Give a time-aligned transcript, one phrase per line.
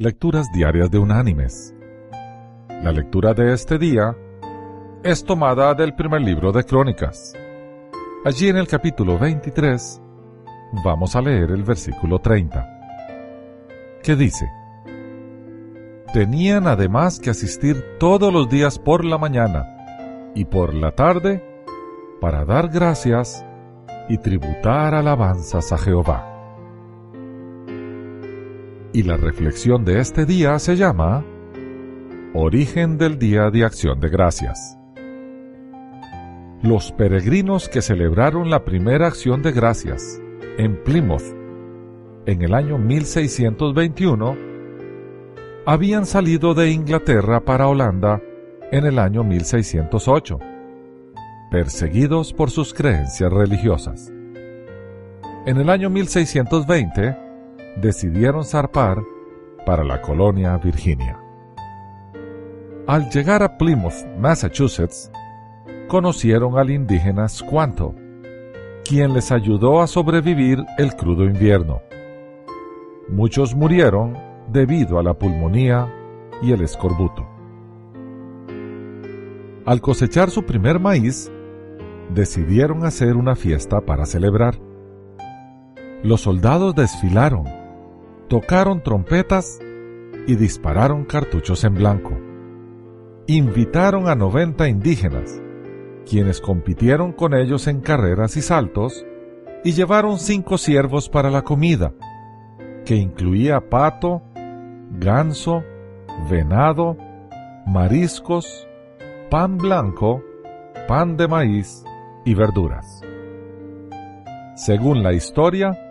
[0.00, 1.74] Lecturas Diarias de Unánimes.
[2.84, 4.16] La lectura de este día
[5.02, 7.34] es tomada del primer libro de Crónicas.
[8.24, 10.00] Allí en el capítulo 23
[10.84, 14.48] vamos a leer el versículo 30, que dice,
[16.12, 21.42] Tenían además que asistir todos los días por la mañana y por la tarde
[22.20, 23.44] para dar gracias
[24.08, 26.37] y tributar alabanzas a Jehová
[28.92, 31.24] y la reflexión de este día se llama
[32.34, 34.78] Origen del Día de Acción de Gracias.
[36.62, 40.20] Los peregrinos que celebraron la primera acción de gracias
[40.58, 41.22] en Plymouth
[42.26, 44.36] en el año 1621
[45.66, 48.20] habían salido de Inglaterra para Holanda
[48.72, 50.38] en el año 1608,
[51.50, 54.12] perseguidos por sus creencias religiosas.
[55.46, 57.27] En el año 1620,
[57.80, 58.98] decidieron zarpar
[59.64, 61.18] para la colonia Virginia.
[62.86, 65.10] Al llegar a Plymouth, Massachusetts,
[65.88, 67.94] conocieron al indígena Squanto,
[68.84, 71.82] quien les ayudó a sobrevivir el crudo invierno.
[73.08, 74.16] Muchos murieron
[74.50, 75.92] debido a la pulmonía
[76.42, 77.26] y el escorbuto.
[79.66, 81.30] Al cosechar su primer maíz,
[82.14, 84.58] decidieron hacer una fiesta para celebrar.
[86.02, 87.57] Los soldados desfilaron
[88.28, 89.58] tocaron trompetas
[90.26, 92.12] y dispararon cartuchos en blanco.
[93.26, 95.40] Invitaron a 90 indígenas,
[96.08, 99.06] quienes compitieron con ellos en carreras y saltos,
[99.64, 101.92] y llevaron cinco ciervos para la comida,
[102.84, 104.22] que incluía pato,
[104.90, 105.64] ganso,
[106.30, 106.96] venado,
[107.66, 108.68] mariscos,
[109.30, 110.22] pan blanco,
[110.86, 111.84] pan de maíz
[112.24, 113.02] y verduras.
[114.54, 115.87] Según la historia,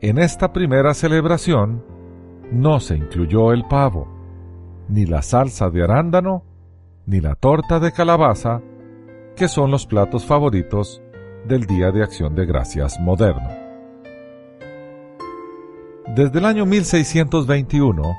[0.00, 1.82] en esta primera celebración
[2.52, 4.06] no se incluyó el pavo,
[4.88, 6.44] ni la salsa de arándano,
[7.06, 8.60] ni la torta de calabaza,
[9.36, 11.02] que son los platos favoritos
[11.46, 13.48] del Día de Acción de Gracias moderno.
[16.14, 18.16] Desde el año 1621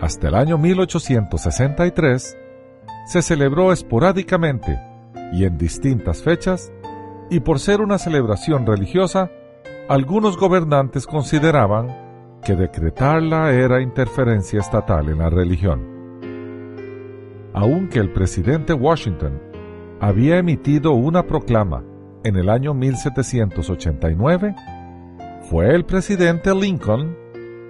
[0.00, 2.36] hasta el año 1863
[3.06, 4.78] se celebró esporádicamente
[5.32, 6.72] y en distintas fechas,
[7.30, 9.30] y por ser una celebración religiosa,
[9.88, 15.92] algunos gobernantes consideraban que decretarla era interferencia estatal en la religión.
[17.52, 19.40] Aunque el presidente Washington
[20.00, 21.84] había emitido una proclama
[22.24, 24.54] en el año 1789,
[25.50, 27.16] fue el presidente Lincoln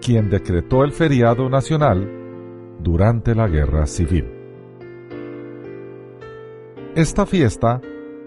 [0.00, 2.08] quien decretó el feriado nacional
[2.78, 4.30] durante la Guerra Civil.
[6.94, 7.80] Esta fiesta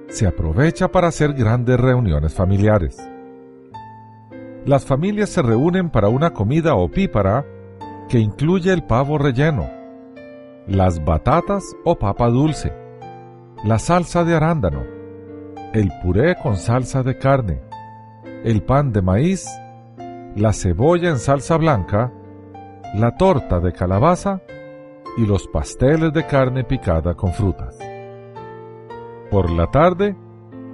[0.07, 2.97] se aprovecha para hacer grandes reuniones familiares
[4.67, 7.45] las familias se reúnen para una comida opípara
[8.09, 9.66] que incluye el pavo relleno,
[10.67, 12.73] las batatas o papa dulce,
[13.63, 14.83] la salsa de arándano,
[15.73, 17.61] el puré con salsa de carne,
[18.44, 19.47] el pan de maíz,
[20.35, 22.11] la cebolla en salsa blanca,
[22.94, 24.41] la torta de calabaza
[25.16, 27.79] y los pasteles de carne picada con frutas.
[29.31, 30.17] Por la tarde,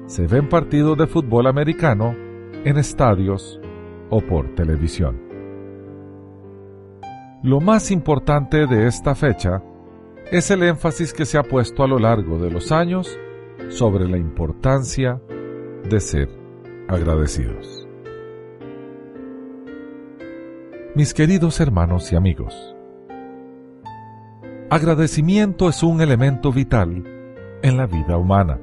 [0.08, 2.16] se ven partidos de fútbol americano
[2.66, 3.60] en estadios
[4.14, 5.20] o por televisión.
[7.42, 9.64] Lo más importante de esta fecha
[10.32, 13.20] es el énfasis que se ha puesto a lo largo de los años
[13.70, 15.20] sobre la importancia
[15.90, 16.30] de ser
[16.88, 17.88] agradecidos.
[20.96, 22.76] Mis queridos hermanos y amigos,
[24.70, 27.04] agradecimiento es un elemento vital
[27.64, 28.60] en la vida humana.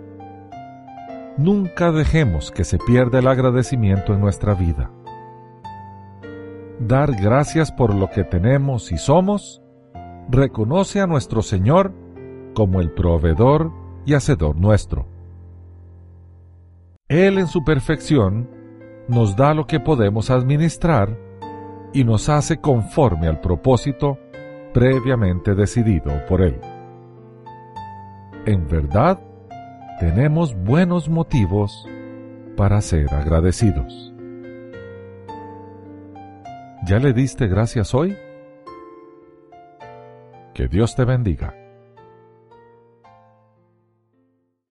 [1.37, 4.93] Nunca dejemos que se pierda el agradecimiento en nuestra vida
[6.81, 9.63] dar gracias por lo que tenemos y somos,
[10.31, 11.93] reconoce a nuestro Señor
[12.55, 13.71] como el proveedor
[14.07, 15.07] y hacedor nuestro.
[17.09, 18.49] Él en su perfección
[19.09, 21.19] nos da lo que podemos administrar
[21.93, 24.19] y nos hace conforme al propósito
[24.73, 26.61] previamente decidido por Él.
[28.47, 29.21] En verdad,
[29.99, 31.87] tenemos buenos motivos
[32.57, 34.15] para ser agradecidos.
[36.91, 38.17] ¿Ya le diste gracias hoy?
[40.53, 41.55] Que Dios te bendiga.